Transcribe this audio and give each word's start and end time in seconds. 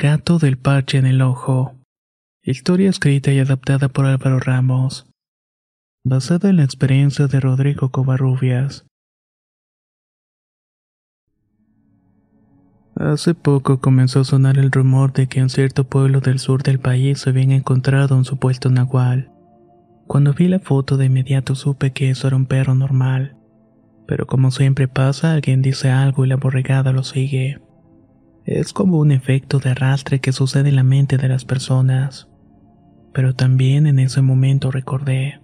gato 0.00 0.38
del 0.38 0.56
parche 0.56 0.96
en 0.96 1.04
el 1.04 1.20
ojo. 1.20 1.74
Historia 2.42 2.88
escrita 2.88 3.32
y 3.32 3.38
adaptada 3.38 3.90
por 3.90 4.06
Álvaro 4.06 4.40
Ramos. 4.40 5.04
Basada 6.06 6.48
en 6.48 6.56
la 6.56 6.64
experiencia 6.64 7.26
de 7.26 7.38
Rodrigo 7.38 7.90
Covarrubias. 7.90 8.86
Hace 12.96 13.34
poco 13.34 13.80
comenzó 13.80 14.20
a 14.20 14.24
sonar 14.24 14.56
el 14.56 14.72
rumor 14.72 15.12
de 15.12 15.26
que 15.26 15.40
en 15.40 15.50
cierto 15.50 15.84
pueblo 15.84 16.20
del 16.20 16.38
sur 16.38 16.62
del 16.62 16.78
país 16.78 17.18
se 17.20 17.28
habían 17.28 17.50
encontrado 17.50 18.16
un 18.16 18.24
supuesto 18.24 18.70
nahual. 18.70 19.30
Cuando 20.06 20.32
vi 20.32 20.48
la 20.48 20.60
foto 20.60 20.96
de 20.96 21.06
inmediato 21.06 21.54
supe 21.54 21.92
que 21.92 22.08
eso 22.08 22.26
era 22.26 22.36
un 22.36 22.46
perro 22.46 22.74
normal. 22.74 23.36
Pero 24.06 24.26
como 24.26 24.50
siempre 24.50 24.88
pasa, 24.88 25.34
alguien 25.34 25.60
dice 25.60 25.90
algo 25.90 26.24
y 26.24 26.28
la 26.28 26.36
borregada 26.36 26.90
lo 26.90 27.02
sigue. 27.02 27.60
Es 28.44 28.72
como 28.72 28.98
un 28.98 29.12
efecto 29.12 29.58
de 29.58 29.70
arrastre 29.70 30.20
que 30.20 30.32
sucede 30.32 30.70
en 30.70 30.76
la 30.76 30.82
mente 30.82 31.18
de 31.18 31.28
las 31.28 31.44
personas. 31.44 32.28
Pero 33.12 33.34
también 33.34 33.86
en 33.86 33.98
ese 33.98 34.22
momento 34.22 34.70
recordé. 34.70 35.40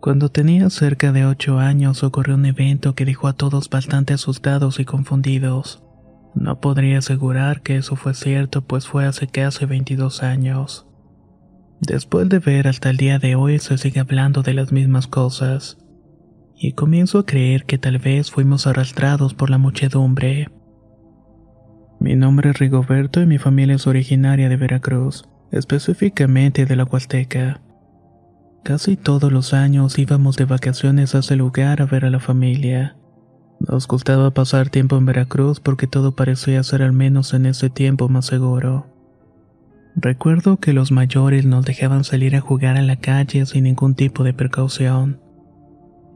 Cuando 0.00 0.30
tenía 0.30 0.68
cerca 0.70 1.12
de 1.12 1.26
ocho 1.26 1.58
años 1.58 2.02
ocurrió 2.02 2.34
un 2.34 2.46
evento 2.46 2.94
que 2.94 3.04
dejó 3.04 3.28
a 3.28 3.34
todos 3.34 3.70
bastante 3.70 4.14
asustados 4.14 4.80
y 4.80 4.84
confundidos. 4.84 5.82
No 6.34 6.60
podría 6.60 6.98
asegurar 6.98 7.62
que 7.62 7.76
eso 7.76 7.94
fue 7.94 8.14
cierto, 8.14 8.62
pues 8.62 8.86
fue 8.86 9.04
hace 9.04 9.26
casi 9.26 9.64
22 9.64 10.22
años. 10.22 10.88
Después 11.80 12.28
de 12.28 12.38
ver 12.38 12.68
hasta 12.68 12.90
el 12.90 12.96
día 12.96 13.18
de 13.18 13.34
hoy 13.34 13.58
se 13.58 13.76
sigue 13.76 14.00
hablando 14.00 14.42
de 14.42 14.54
las 14.54 14.72
mismas 14.72 15.06
cosas. 15.06 15.78
Y 16.56 16.72
comienzo 16.72 17.18
a 17.18 17.26
creer 17.26 17.64
que 17.64 17.78
tal 17.78 17.98
vez 17.98 18.30
fuimos 18.30 18.66
arrastrados 18.66 19.34
por 19.34 19.50
la 19.50 19.58
muchedumbre. 19.58 20.48
Mi 22.02 22.16
nombre 22.16 22.50
es 22.50 22.58
Rigoberto 22.58 23.22
y 23.22 23.26
mi 23.26 23.38
familia 23.38 23.76
es 23.76 23.86
originaria 23.86 24.48
de 24.48 24.56
Veracruz, 24.56 25.24
específicamente 25.52 26.66
de 26.66 26.74
la 26.74 26.82
Huasteca. 26.82 27.60
Casi 28.64 28.96
todos 28.96 29.30
los 29.30 29.54
años 29.54 29.96
íbamos 30.00 30.36
de 30.36 30.44
vacaciones 30.44 31.14
a 31.14 31.20
ese 31.20 31.36
lugar 31.36 31.80
a 31.80 31.86
ver 31.86 32.04
a 32.04 32.10
la 32.10 32.18
familia. 32.18 32.96
Nos 33.60 33.86
gustaba 33.86 34.32
pasar 34.32 34.68
tiempo 34.68 34.96
en 34.96 35.06
Veracruz 35.06 35.60
porque 35.60 35.86
todo 35.86 36.16
parecía 36.16 36.60
ser 36.64 36.82
al 36.82 36.92
menos 36.92 37.34
en 37.34 37.46
ese 37.46 37.70
tiempo 37.70 38.08
más 38.08 38.26
seguro. 38.26 38.88
Recuerdo 39.94 40.56
que 40.56 40.72
los 40.72 40.90
mayores 40.90 41.46
nos 41.46 41.64
dejaban 41.64 42.02
salir 42.02 42.34
a 42.34 42.40
jugar 42.40 42.78
a 42.78 42.82
la 42.82 42.96
calle 42.96 43.46
sin 43.46 43.62
ningún 43.62 43.94
tipo 43.94 44.24
de 44.24 44.34
precaución. 44.34 45.20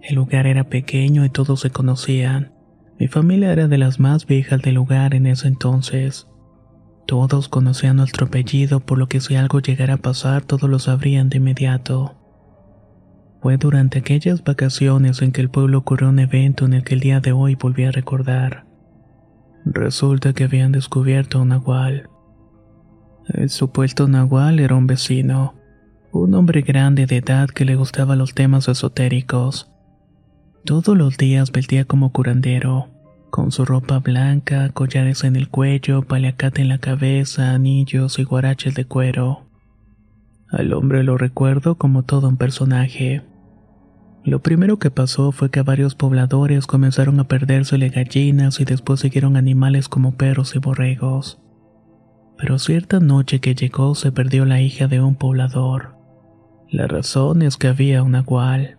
El 0.03 0.17
lugar 0.17 0.49
era 0.49 0.65
pequeño 0.65 1.25
y 1.25 1.31
todos 1.31 1.61
se 1.61 1.71
conocían. 1.71 2.56
Mi 2.99 3.09
familia 3.09 3.53
era 3.53 3.69
de 3.69 3.79
las 3.79 4.01
más 4.01 4.27
viejas 4.27 4.63
del 4.63 4.77
lugar 4.77 5.15
en 5.15 5.27
ese 5.27 5.49
entonces. 5.49 6.29
Todos 7.07 7.49
conocían 7.49 7.97
nuestro 7.97 8.27
apellido, 8.27 8.81
por 8.81 8.99
lo 8.99 9.07
que 9.07 9.21
si 9.21 9.37
algo 9.37 9.61
llegara 9.61 9.95
a 9.95 9.99
pasar, 9.99 10.45
todos 10.45 10.69
lo 10.69 10.79
sabrían 10.79 11.29
de 11.29 11.37
inmediato. 11.37 12.17
Fue 13.43 13.59
durante 13.59 13.99
aquellas 13.99 14.43
vacaciones 14.43 15.23
en 15.23 15.31
que 15.31 15.41
el 15.41 15.51
pueblo 15.51 15.79
ocurrió 15.79 16.09
un 16.09 16.19
evento 16.19 16.65
en 16.65 16.73
el 16.73 16.85
que 16.85 16.95
el 16.95 17.01
día 17.01 17.21
de 17.21 17.33
hoy 17.33 17.55
volví 17.55 17.85
a 17.85 17.93
recordar. 17.93 18.67
Resulta 19.65 20.33
que 20.33 20.45
habían 20.45 20.73
descubierto 20.73 21.39
a 21.39 21.43
un 21.43 21.49
nahual. 21.49 22.09
El 23.29 23.51
supuesto 23.51 24.09
nahual 24.09 24.59
era 24.59 24.75
un 24.75 24.87
vecino, 24.87 25.55
un 26.13 26.35
hombre 26.35 26.63
grande 26.63 27.07
de 27.07 27.19
edad 27.19 27.49
que 27.49 27.65
le 27.65 27.77
gustaba 27.77 28.17
los 28.17 28.35
temas 28.35 28.69
esotéricos. 28.69 29.71
Todos 30.67 30.99
los 30.99 31.17
días 31.17 31.53
vestía 31.53 31.85
como 31.85 32.11
curandero, 32.11 32.89
con 33.31 33.53
su 33.53 33.65
ropa 33.65 34.01
blanca, 34.01 34.69
collares 34.71 35.23
en 35.23 35.37
el 35.37 35.49
cuello, 35.49 36.03
paliacate 36.03 36.61
en 36.61 36.69
la 36.69 36.79
cabeza, 36.79 37.53
anillos 37.53 38.19
y 38.19 38.25
guaraches 38.25 38.75
de 38.75 38.85
cuero. 38.85 39.47
Al 40.49 40.73
hombre 40.73 41.05
lo 41.05 41.17
recuerdo 41.19 41.77
como 41.77 42.03
todo 42.03 42.29
un 42.29 42.37
personaje. 42.37 43.23
Lo 44.25 44.41
primero 44.41 44.81
que 44.81 44.91
pasó 44.91 45.31
fue 45.31 45.53
que 45.53 45.63
varios 45.63 45.95
pobladores 45.95 46.67
comenzaron 46.67 47.21
a 47.21 47.29
perdérsele 47.29 47.91
gallinas 47.91 48.59
y 48.59 48.65
después 48.65 48.99
siguieron 48.99 49.37
animales 49.37 49.89
como 49.89 50.17
perros 50.17 50.57
y 50.57 50.59
borregos. 50.59 51.39
Pero 52.39 52.59
cierta 52.59 52.99
noche 52.99 53.39
que 53.39 53.55
llegó 53.55 53.95
se 53.95 54.11
perdió 54.11 54.45
la 54.45 54.61
hija 54.61 54.89
de 54.89 55.01
un 55.01 55.15
poblador. 55.15 55.95
La 56.69 56.89
razón 56.89 57.43
es 57.43 57.57
que 57.57 57.69
había 57.69 58.03
un 58.03 58.11
nahual. 58.11 58.79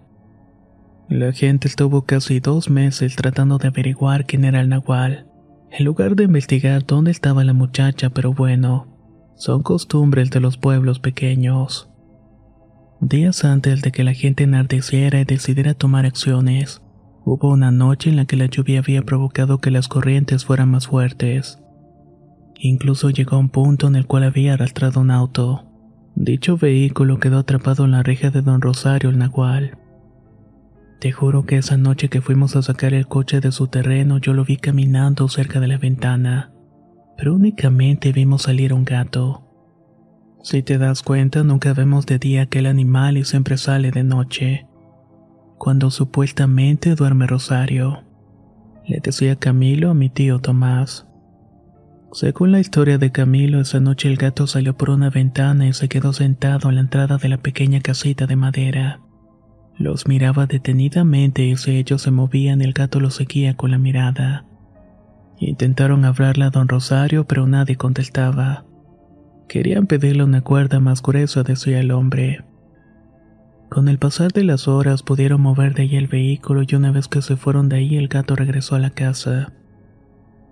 La 1.09 1.31
gente 1.31 1.69
estuvo 1.69 2.01
casi 2.01 2.41
dos 2.41 2.69
meses 2.69 3.15
tratando 3.15 3.57
de 3.59 3.69
averiguar 3.69 4.25
quién 4.25 4.43
era 4.43 4.59
el 4.59 4.67
nahual, 4.67 5.25
en 5.71 5.85
lugar 5.85 6.17
de 6.17 6.25
investigar 6.25 6.85
dónde 6.85 7.11
estaba 7.11 7.45
la 7.45 7.53
muchacha, 7.53 8.09
pero 8.09 8.33
bueno, 8.33 8.87
son 9.37 9.63
costumbres 9.63 10.31
de 10.31 10.41
los 10.41 10.57
pueblos 10.57 10.99
pequeños. 10.99 11.89
Días 12.99 13.45
antes 13.45 13.81
de 13.81 13.93
que 13.93 14.03
la 14.03 14.13
gente 14.13 14.43
enardeciera 14.43 15.21
y 15.21 15.23
decidiera 15.23 15.75
tomar 15.75 16.05
acciones, 16.05 16.81
hubo 17.23 17.51
una 17.51 17.71
noche 17.71 18.09
en 18.09 18.17
la 18.17 18.25
que 18.25 18.35
la 18.35 18.47
lluvia 18.47 18.79
había 18.79 19.01
provocado 19.03 19.59
que 19.59 19.71
las 19.71 19.87
corrientes 19.87 20.43
fueran 20.43 20.71
más 20.71 20.87
fuertes. 20.87 21.57
Incluso 22.59 23.11
llegó 23.11 23.37
a 23.37 23.39
un 23.39 23.49
punto 23.49 23.87
en 23.87 23.95
el 23.95 24.07
cual 24.07 24.23
había 24.23 24.55
arrastrado 24.55 24.99
un 24.99 25.11
auto. 25.11 25.63
Dicho 26.15 26.57
vehículo 26.57 27.19
quedó 27.19 27.37
atrapado 27.37 27.85
en 27.85 27.91
la 27.91 28.03
reja 28.03 28.29
de 28.29 28.41
don 28.41 28.59
Rosario 28.59 29.09
el 29.09 29.19
Nahual. 29.19 29.77
Te 30.99 31.11
juro 31.11 31.45
que 31.45 31.57
esa 31.57 31.77
noche 31.77 32.09
que 32.09 32.21
fuimos 32.21 32.55
a 32.55 32.63
sacar 32.63 32.93
el 32.93 33.07
coche 33.07 33.39
de 33.39 33.51
su 33.51 33.67
terreno 33.67 34.17
yo 34.17 34.33
lo 34.33 34.43
vi 34.43 34.57
caminando 34.57 35.27
cerca 35.29 35.59
de 35.59 35.67
la 35.67 35.77
ventana, 35.77 36.51
pero 37.15 37.35
únicamente 37.35 38.11
vimos 38.11 38.43
salir 38.43 38.73
un 38.73 38.83
gato. 38.83 39.43
Si 40.41 40.63
te 40.63 40.79
das 40.79 41.03
cuenta, 41.03 41.43
nunca 41.43 41.73
vemos 41.73 42.07
de 42.07 42.17
día 42.17 42.43
aquel 42.43 42.65
animal 42.65 43.17
y 43.17 43.25
siempre 43.25 43.57
sale 43.57 43.91
de 43.91 44.03
noche, 44.03 44.65
cuando 45.59 45.91
supuestamente 45.91 46.95
duerme 46.95 47.27
Rosario. 47.27 48.03
Le 48.87 48.99
decía 48.99 49.35
Camilo 49.35 49.91
a 49.91 49.93
mi 49.93 50.09
tío 50.09 50.39
Tomás. 50.39 51.05
Según 52.11 52.51
la 52.51 52.59
historia 52.59 52.97
de 52.97 53.11
Camilo, 53.11 53.59
esa 53.59 53.79
noche 53.79 54.07
el 54.07 54.15
gato 54.15 54.47
salió 54.47 54.75
por 54.77 54.89
una 54.89 55.09
ventana 55.11 55.67
y 55.67 55.73
se 55.73 55.89
quedó 55.89 56.13
sentado 56.13 56.69
a 56.69 56.71
la 56.71 56.79
entrada 56.79 57.17
de 57.17 57.29
la 57.29 57.37
pequeña 57.37 57.81
casita 57.81 58.25
de 58.25 58.35
madera. 58.35 59.01
Los 59.77 60.07
miraba 60.07 60.47
detenidamente 60.47 61.43
y 61.43 61.55
si 61.55 61.77
ellos 61.77 62.01
se 62.01 62.11
movían 62.11 62.61
el 62.61 62.73
gato 62.73 62.99
los 62.99 63.15
seguía 63.15 63.55
con 63.55 63.71
la 63.71 63.77
mirada. 63.77 64.45
Intentaron 65.39 66.03
hablarle 66.03 66.45
a 66.45 66.49
don 66.49 66.67
Rosario 66.67 67.25
pero 67.25 67.45
nadie 67.45 67.75
contestaba. 67.75 68.65
Querían 69.47 69.85
pedirle 69.87 70.23
una 70.23 70.41
cuerda 70.41 70.79
más 70.79 71.01
gruesa, 71.01 71.43
decía 71.43 71.79
el 71.79 71.91
hombre. 71.91 72.43
Con 73.69 73.87
el 73.89 73.99
pasar 73.99 74.31
de 74.31 74.43
las 74.43 74.67
horas 74.67 75.03
pudieron 75.03 75.41
mover 75.41 75.73
de 75.73 75.83
ahí 75.83 75.95
el 75.95 76.07
vehículo 76.07 76.63
y 76.67 76.75
una 76.75 76.91
vez 76.91 77.07
que 77.07 77.21
se 77.21 77.35
fueron 77.35 77.69
de 77.69 77.77
ahí 77.77 77.97
el 77.97 78.07
gato 78.07 78.35
regresó 78.35 78.75
a 78.75 78.79
la 78.79 78.89
casa. 78.89 79.53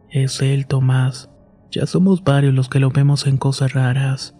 Es 0.10 0.42
él, 0.42 0.68
Tomás. 0.68 1.30
Ya 1.71 1.86
somos 1.88 2.24
varios 2.24 2.54
los 2.54 2.69
que 2.69 2.80
lo 2.80 2.89
vemos 2.89 3.25
en 3.25 3.38
cosas 3.38 3.74
raras. 3.74 4.36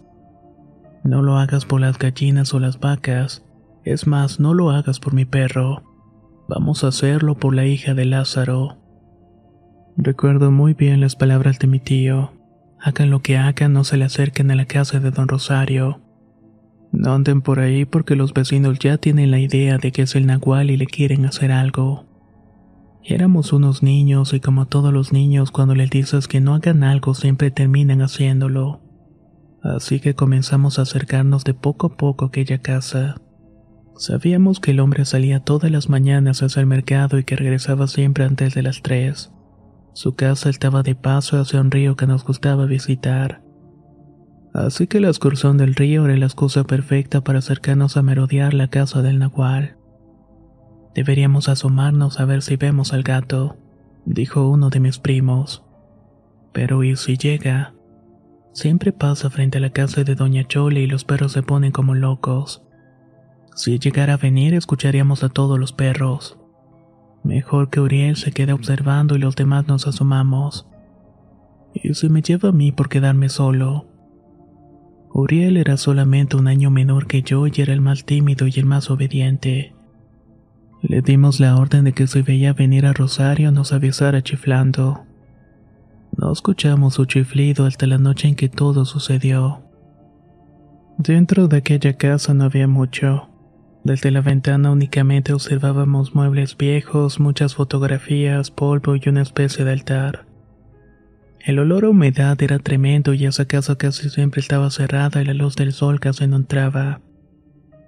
No 1.04 1.22
lo 1.22 1.38
hagas 1.38 1.64
por 1.64 1.80
las 1.80 1.98
gallinas 1.98 2.54
o 2.54 2.60
las 2.60 2.78
vacas. 2.78 3.45
Es 3.86 4.08
más, 4.08 4.40
no 4.40 4.52
lo 4.52 4.70
hagas 4.70 4.98
por 4.98 5.14
mi 5.14 5.26
perro. 5.26 5.84
Vamos 6.48 6.82
a 6.82 6.88
hacerlo 6.88 7.36
por 7.36 7.54
la 7.54 7.66
hija 7.66 7.94
de 7.94 8.04
Lázaro. 8.04 8.78
Recuerdo 9.96 10.50
muy 10.50 10.74
bien 10.74 11.00
las 11.00 11.14
palabras 11.14 11.60
de 11.60 11.68
mi 11.68 11.78
tío. 11.78 12.32
Hagan 12.80 13.10
lo 13.10 13.20
que 13.20 13.36
hagan, 13.36 13.72
no 13.72 13.84
se 13.84 13.96
le 13.96 14.04
acerquen 14.04 14.50
a 14.50 14.56
la 14.56 14.64
casa 14.64 14.98
de 14.98 15.12
don 15.12 15.28
Rosario. 15.28 16.00
No 16.90 17.12
anden 17.12 17.42
por 17.42 17.60
ahí 17.60 17.84
porque 17.84 18.16
los 18.16 18.34
vecinos 18.34 18.80
ya 18.80 18.98
tienen 18.98 19.30
la 19.30 19.38
idea 19.38 19.78
de 19.78 19.92
que 19.92 20.02
es 20.02 20.16
el 20.16 20.26
nahual 20.26 20.72
y 20.72 20.76
le 20.76 20.86
quieren 20.86 21.24
hacer 21.24 21.52
algo. 21.52 22.06
Éramos 23.04 23.52
unos 23.52 23.84
niños 23.84 24.34
y 24.34 24.40
como 24.40 24.66
todos 24.66 24.92
los 24.92 25.12
niños 25.12 25.52
cuando 25.52 25.76
les 25.76 25.90
dices 25.90 26.26
que 26.26 26.40
no 26.40 26.54
hagan 26.56 26.82
algo 26.82 27.14
siempre 27.14 27.52
terminan 27.52 28.02
haciéndolo. 28.02 28.80
Así 29.62 30.00
que 30.00 30.16
comenzamos 30.16 30.80
a 30.80 30.82
acercarnos 30.82 31.44
de 31.44 31.54
poco 31.54 31.86
a 31.86 31.96
poco 31.96 32.24
a 32.24 32.28
aquella 32.28 32.58
casa. 32.58 33.20
Sabíamos 33.98 34.60
que 34.60 34.72
el 34.72 34.80
hombre 34.80 35.06
salía 35.06 35.40
todas 35.40 35.70
las 35.70 35.88
mañanas 35.88 36.42
hacia 36.42 36.60
el 36.60 36.66
mercado 36.66 37.18
y 37.18 37.24
que 37.24 37.34
regresaba 37.34 37.86
siempre 37.86 38.24
antes 38.24 38.54
de 38.54 38.62
las 38.62 38.82
tres. 38.82 39.32
Su 39.94 40.14
casa 40.14 40.50
estaba 40.50 40.82
de 40.82 40.94
paso 40.94 41.40
hacia 41.40 41.60
un 41.60 41.70
río 41.70 41.96
que 41.96 42.06
nos 42.06 42.22
gustaba 42.22 42.66
visitar. 42.66 43.42
Así 44.52 44.86
que 44.86 45.00
la 45.00 45.08
excursión 45.08 45.56
del 45.56 45.74
río 45.74 46.04
era 46.04 46.16
la 46.16 46.26
excusa 46.26 46.64
perfecta 46.64 47.22
para 47.22 47.38
acercarnos 47.38 47.96
a 47.96 48.02
merodear 48.02 48.52
la 48.52 48.68
casa 48.68 49.00
del 49.00 49.18
nahual. 49.18 49.76
Deberíamos 50.94 51.48
asomarnos 51.48 52.20
a 52.20 52.26
ver 52.26 52.42
si 52.42 52.56
vemos 52.56 52.92
al 52.92 53.02
gato, 53.02 53.56
dijo 54.04 54.48
uno 54.48 54.68
de 54.68 54.80
mis 54.80 54.98
primos. 54.98 55.64
Pero 56.52 56.84
¿y 56.84 56.96
si 56.96 57.16
llega? 57.16 57.74
Siempre 58.52 58.92
pasa 58.92 59.30
frente 59.30 59.58
a 59.58 59.60
la 59.62 59.70
casa 59.70 60.04
de 60.04 60.14
Doña 60.14 60.44
Chole 60.44 60.80
y 60.80 60.86
los 60.86 61.04
perros 61.04 61.32
se 61.32 61.42
ponen 61.42 61.72
como 61.72 61.94
locos. 61.94 62.65
Si 63.56 63.78
llegara 63.78 64.12
a 64.12 64.18
venir, 64.18 64.52
escucharíamos 64.52 65.24
a 65.24 65.30
todos 65.30 65.58
los 65.58 65.72
perros. 65.72 66.36
Mejor 67.24 67.70
que 67.70 67.80
Uriel 67.80 68.16
se 68.16 68.30
quede 68.30 68.52
observando 68.52 69.16
y 69.16 69.18
los 69.18 69.34
demás 69.34 69.66
nos 69.66 69.86
asomamos. 69.86 70.68
¿Y 71.72 71.94
si 71.94 72.10
me 72.10 72.20
lleva 72.20 72.50
a 72.50 72.52
mí 72.52 72.70
por 72.70 72.90
quedarme 72.90 73.30
solo? 73.30 73.86
Uriel 75.10 75.56
era 75.56 75.78
solamente 75.78 76.36
un 76.36 76.48
año 76.48 76.70
menor 76.70 77.06
que 77.06 77.22
yo 77.22 77.46
y 77.46 77.52
era 77.56 77.72
el 77.72 77.80
más 77.80 78.04
tímido 78.04 78.46
y 78.46 78.52
el 78.56 78.66
más 78.66 78.90
obediente. 78.90 79.74
Le 80.82 81.00
dimos 81.00 81.40
la 81.40 81.56
orden 81.56 81.84
de 81.84 81.94
que 81.94 82.06
si 82.06 82.20
veía 82.20 82.52
venir 82.52 82.84
a 82.84 82.92
Rosario 82.92 83.52
nos 83.52 83.72
avisara 83.72 84.22
chiflando. 84.22 85.06
No 86.14 86.30
escuchamos 86.30 86.94
su 86.94 87.06
chiflido 87.06 87.64
hasta 87.64 87.86
la 87.86 87.96
noche 87.96 88.28
en 88.28 88.34
que 88.36 88.50
todo 88.50 88.84
sucedió. 88.84 89.62
Dentro 90.98 91.48
de 91.48 91.56
aquella 91.56 91.94
casa 91.94 92.34
no 92.34 92.44
había 92.44 92.68
mucho. 92.68 93.30
Desde 93.86 94.10
la 94.10 94.20
ventana 94.20 94.72
únicamente 94.72 95.32
observábamos 95.32 96.12
muebles 96.12 96.56
viejos, 96.56 97.20
muchas 97.20 97.54
fotografías, 97.54 98.50
polvo 98.50 98.96
y 98.96 99.08
una 99.08 99.22
especie 99.22 99.64
de 99.64 99.70
altar. 99.70 100.26
El 101.38 101.60
olor 101.60 101.84
a 101.84 101.90
humedad 101.90 102.36
era 102.42 102.58
tremendo 102.58 103.14
y 103.14 103.26
esa 103.26 103.44
casa 103.44 103.76
casi 103.78 104.10
siempre 104.10 104.40
estaba 104.40 104.70
cerrada 104.70 105.22
y 105.22 105.24
la 105.24 105.34
luz 105.34 105.54
del 105.54 105.72
sol 105.72 106.00
casi 106.00 106.26
no 106.26 106.34
entraba. 106.34 107.00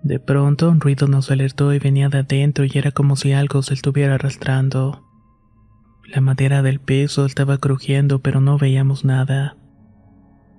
De 0.05 0.21
pronto 0.21 0.71
un 0.71 0.79
ruido 0.79 1.09
nos 1.09 1.33
alertó 1.33 1.75
y 1.75 1.81
venía 1.81 2.09
de 2.09 2.19
adentro 2.19 2.65
y 2.65 2.71
era 2.75 2.93
como 2.93 3.17
si 3.17 3.33
algo 3.33 3.65
se 3.65 3.75
estuviera 3.75 4.15
arrastrando. 4.15 5.03
La 6.07 6.21
madera 6.21 6.63
del 6.63 6.79
piso 6.79 7.27
estaba 7.27 7.59
crujiendo, 7.59 8.21
pero 8.21 8.41
no 8.41 8.57
veíamos 8.57 9.05
nada. 9.05 9.57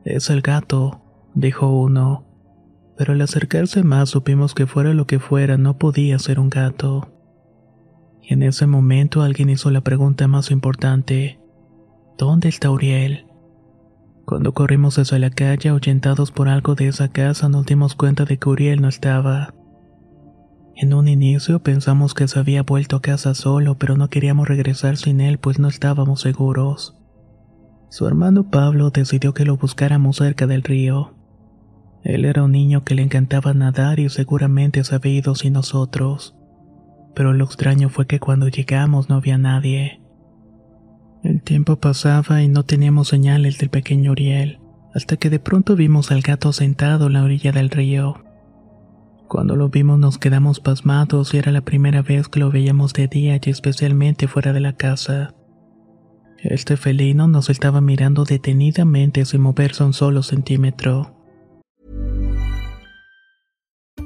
Es 0.04 0.30
el 0.30 0.42
gato, 0.42 1.02
dijo 1.34 1.70
uno. 1.70 2.29
Pero 3.00 3.14
al 3.14 3.22
acercarse 3.22 3.82
más 3.82 4.10
supimos 4.10 4.54
que 4.54 4.68
fuera 4.68 4.94
lo 4.94 5.08
que 5.08 5.20
fuera, 5.20 5.56
no 5.58 5.78
podía 5.78 6.20
ser 6.20 6.38
un 6.38 6.50
gato. 6.50 7.08
Y 8.22 8.34
en 8.34 8.44
ese 8.44 8.68
momento 8.68 9.22
alguien 9.22 9.50
hizo 9.50 9.72
la 9.72 9.80
pregunta 9.80 10.28
más 10.28 10.52
importante. 10.52 11.40
¿Dónde 12.18 12.50
está 12.50 12.70
Uriel? 12.70 13.26
Cuando 14.26 14.54
corrimos 14.54 15.00
hacia 15.00 15.18
la 15.18 15.30
calle, 15.30 15.70
ahuyentados 15.70 16.34
por 16.34 16.50
algo 16.50 16.76
de 16.76 16.90
esa 16.90 17.08
casa, 17.08 17.48
nos 17.48 17.66
dimos 17.66 17.96
cuenta 17.96 18.26
de 18.26 18.38
que 18.38 18.50
Uriel 18.50 18.82
no 18.82 18.90
estaba. 18.90 19.54
En 20.76 20.94
un 20.94 21.08
inicio 21.08 21.64
pensamos 21.64 22.14
que 22.14 22.28
se 22.28 22.38
había 22.38 22.64
vuelto 22.64 22.98
a 22.98 23.02
casa 23.02 23.34
solo, 23.34 23.78
pero 23.78 23.96
no 23.96 24.10
queríamos 24.10 24.50
regresar 24.50 24.98
sin 24.98 25.22
él, 25.22 25.38
pues 25.38 25.58
no 25.58 25.70
estábamos 25.70 26.20
seguros. 26.20 26.98
Su 27.88 28.08
hermano 28.08 28.50
Pablo 28.50 28.90
decidió 28.90 29.34
que 29.34 29.46
lo 29.46 29.56
buscáramos 29.56 30.18
cerca 30.18 30.48
del 30.48 30.64
río. 30.64 31.16
Él 32.04 32.26
era 32.26 32.44
un 32.44 32.52
niño 32.52 32.84
que 32.84 32.96
le 32.96 33.02
encantaba 33.02 33.54
nadar 33.54 34.00
y 34.00 34.10
seguramente 34.10 34.84
se 34.84 34.96
había 34.96 35.14
ido 35.14 35.36
sin 35.36 35.54
nosotros. 35.54 36.36
Pero 37.14 37.34
lo 37.34 37.46
extraño 37.46 37.90
fue 37.90 38.08
que 38.08 38.20
cuando 38.20 38.48
llegamos 38.48 39.10
no 39.10 39.16
había 39.16 39.38
nadie. 39.38 40.02
El 41.24 41.42
tiempo 41.42 41.76
pasaba 41.76 42.42
y 42.42 42.48
no 42.48 42.64
teníamos 42.64 43.10
señales 43.10 43.58
del 43.58 43.70
pequeño 43.70 44.12
Uriel, 44.12 44.60
hasta 44.94 45.18
que 45.18 45.30
de 45.30 45.40
pronto 45.40 45.76
vimos 45.76 46.12
al 46.12 46.22
gato 46.22 46.54
sentado 46.54 47.08
en 47.08 47.14
la 47.14 47.24
orilla 47.24 47.52
del 47.52 47.70
río. 47.70 48.24
Cuando 49.28 49.56
lo 49.56 49.70
vimos 49.70 50.00
nos 50.00 50.18
quedamos 50.18 50.60
pasmados 50.60 51.34
y 51.34 51.38
era 51.38 51.52
la 51.52 51.62
primera 51.62 52.02
vez 52.02 52.30
que 52.30 52.40
lo 52.40 52.50
veíamos 52.50 52.94
de 52.94 53.08
día 53.08 53.40
y 53.44 53.50
especialmente 53.50 54.28
fuera 54.28 54.54
de 54.54 54.62
la 54.62 54.74
casa. 54.74 55.36
Este 56.40 56.78
felino 56.78 57.28
nos 57.28 57.50
estaba 57.50 57.82
mirando 57.82 58.24
detenidamente 58.24 59.26
sin 59.26 59.42
moverse 59.42 59.84
un 59.84 59.94
solo 59.94 60.24
centímetro. 60.24 61.19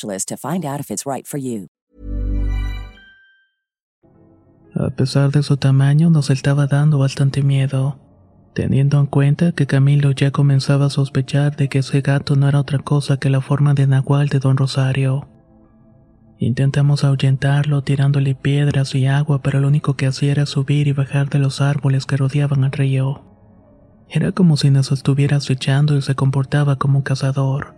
to 0.00 0.36
find 0.36 0.64
out 0.64 0.80
if 0.80 0.90
it's 0.90 1.04
right 1.06 1.26
for 1.26 1.38
you. 1.38 1.68
A 4.74 4.90
pesar 4.90 5.32
de 5.32 5.42
su 5.42 5.56
tamaño, 5.56 6.08
nos 6.10 6.30
estaba 6.30 6.66
dando 6.66 6.98
bastante 6.98 7.42
miedo, 7.42 7.98
teniendo 8.54 9.00
en 9.00 9.06
cuenta 9.06 9.52
que 9.52 9.66
Camilo 9.66 10.12
ya 10.12 10.30
comenzaba 10.30 10.86
a 10.86 10.90
sospechar 10.90 11.56
de 11.56 11.68
que 11.68 11.80
ese 11.80 12.00
gato 12.00 12.36
no 12.36 12.48
era 12.48 12.60
otra 12.60 12.78
cosa 12.78 13.16
que 13.16 13.28
la 13.28 13.40
forma 13.40 13.74
de 13.74 13.88
Nahual 13.88 14.28
de 14.28 14.38
Don 14.38 14.56
Rosario. 14.56 15.28
Intentamos 16.38 17.02
ahuyentarlo 17.02 17.82
tirándole 17.82 18.36
piedras 18.36 18.94
y 18.94 19.06
agua, 19.06 19.42
pero 19.42 19.58
lo 19.58 19.66
único 19.66 19.94
que 19.94 20.06
hacía 20.06 20.30
era 20.30 20.46
subir 20.46 20.86
y 20.86 20.92
bajar 20.92 21.28
de 21.28 21.40
los 21.40 21.60
árboles 21.60 22.06
que 22.06 22.16
rodeaban 22.16 22.62
el 22.62 22.70
río. 22.70 23.24
Era 24.08 24.30
como 24.30 24.56
si 24.56 24.70
nos 24.70 24.92
estuviera 24.92 25.38
acechando 25.38 25.96
y 25.96 26.02
se 26.02 26.14
comportaba 26.14 26.76
como 26.76 26.98
un 26.98 27.02
cazador. 27.02 27.77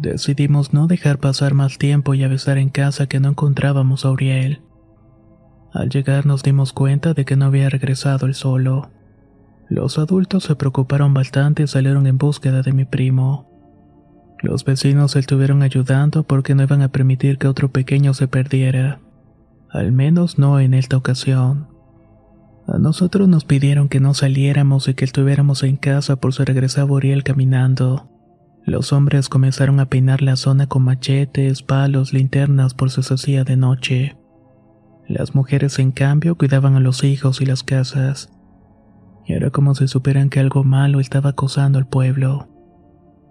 Decidimos 0.00 0.72
no 0.72 0.86
dejar 0.86 1.18
pasar 1.18 1.52
más 1.52 1.76
tiempo 1.76 2.14
y 2.14 2.24
avisar 2.24 2.56
en 2.56 2.70
casa 2.70 3.06
que 3.06 3.20
no 3.20 3.28
encontrábamos 3.28 4.06
a 4.06 4.10
Uriel. 4.10 4.62
Al 5.74 5.90
llegar 5.90 6.24
nos 6.24 6.42
dimos 6.42 6.72
cuenta 6.72 7.12
de 7.12 7.26
que 7.26 7.36
no 7.36 7.44
había 7.44 7.68
regresado 7.68 8.24
él 8.26 8.34
solo. 8.34 8.90
Los 9.68 9.98
adultos 9.98 10.44
se 10.44 10.56
preocuparon 10.56 11.12
bastante 11.12 11.64
y 11.64 11.66
salieron 11.66 12.06
en 12.06 12.16
búsqueda 12.16 12.62
de 12.62 12.72
mi 12.72 12.86
primo. 12.86 13.46
Los 14.40 14.64
vecinos 14.64 15.12
se 15.12 15.18
estuvieron 15.18 15.62
ayudando 15.62 16.22
porque 16.22 16.54
no 16.54 16.62
iban 16.62 16.80
a 16.80 16.88
permitir 16.88 17.36
que 17.36 17.46
otro 17.46 17.70
pequeño 17.70 18.14
se 18.14 18.26
perdiera. 18.26 19.00
Al 19.68 19.92
menos 19.92 20.38
no 20.38 20.60
en 20.60 20.72
esta 20.72 20.96
ocasión. 20.96 21.68
A 22.66 22.78
nosotros 22.78 23.28
nos 23.28 23.44
pidieron 23.44 23.90
que 23.90 24.00
no 24.00 24.14
saliéramos 24.14 24.88
y 24.88 24.94
que 24.94 25.04
estuviéramos 25.04 25.62
en 25.62 25.76
casa 25.76 26.16
por 26.16 26.32
si 26.32 26.42
regresaba 26.42 26.90
Uriel 26.90 27.22
caminando. 27.22 28.08
Los 28.64 28.92
hombres 28.92 29.28
comenzaron 29.28 29.80
a 29.80 29.86
peinar 29.86 30.22
la 30.22 30.36
zona 30.36 30.66
con 30.66 30.82
machetes, 30.82 31.62
palos, 31.62 32.12
linternas 32.12 32.74
por 32.74 32.90
si 32.90 33.02
se 33.02 33.14
hacía 33.14 33.44
de 33.44 33.56
noche. 33.56 34.16
Las 35.08 35.34
mujeres, 35.34 35.78
en 35.78 35.92
cambio, 35.92 36.36
cuidaban 36.36 36.76
a 36.76 36.80
los 36.80 37.02
hijos 37.02 37.40
y 37.40 37.46
las 37.46 37.64
casas. 37.64 38.30
Era 39.26 39.50
como 39.50 39.74
si 39.74 39.88
supieran 39.88 40.28
que 40.28 40.40
algo 40.40 40.64
malo 40.64 41.00
estaba 41.00 41.30
acosando 41.30 41.78
al 41.78 41.88
pueblo. 41.88 42.48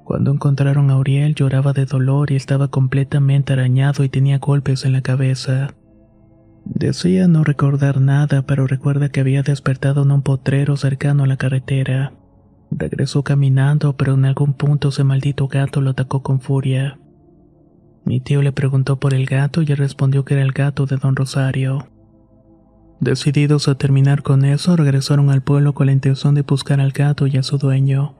Cuando 0.03 0.31
encontraron 0.31 0.89
a 0.89 0.97
Uriel 0.97 1.35
lloraba 1.35 1.71
de 1.71 1.85
dolor 1.85 2.31
y 2.31 2.35
estaba 2.35 2.69
completamente 2.69 3.53
arañado 3.53 4.03
y 4.03 4.09
tenía 4.09 4.39
golpes 4.39 4.83
en 4.83 4.93
la 4.93 5.01
cabeza. 5.01 5.75
Decía 6.65 7.27
no 7.27 7.43
recordar 7.43 8.01
nada, 8.01 8.41
pero 8.43 8.67
recuerda 8.67 9.09
que 9.09 9.19
había 9.19 9.43
despertado 9.43 10.03
en 10.03 10.11
un 10.11 10.21
potrero 10.21 10.77
cercano 10.77 11.23
a 11.23 11.27
la 11.27 11.37
carretera. 11.37 12.13
Regresó 12.71 13.23
caminando, 13.23 13.97
pero 13.97 14.13
en 14.13 14.25
algún 14.25 14.53
punto 14.53 14.89
ese 14.89 15.03
maldito 15.03 15.47
gato 15.47 15.81
lo 15.81 15.91
atacó 15.91 16.21
con 16.21 16.39
furia. 16.39 16.99
Mi 18.05 18.19
tío 18.19 18.41
le 18.41 18.51
preguntó 18.51 18.99
por 18.99 19.13
el 19.13 19.25
gato 19.25 19.61
y 19.61 19.65
respondió 19.65 20.25
que 20.25 20.35
era 20.35 20.43
el 20.43 20.51
gato 20.51 20.85
de 20.85 20.97
don 20.97 21.15
Rosario. 21.15 21.87
Decididos 22.99 23.67
a 23.67 23.75
terminar 23.75 24.23
con 24.23 24.43
eso, 24.43 24.75
regresaron 24.75 25.29
al 25.29 25.41
pueblo 25.41 25.73
con 25.73 25.87
la 25.87 25.93
intención 25.93 26.35
de 26.35 26.41
buscar 26.41 26.81
al 26.81 26.91
gato 26.91 27.27
y 27.27 27.37
a 27.37 27.43
su 27.43 27.57
dueño. 27.57 28.15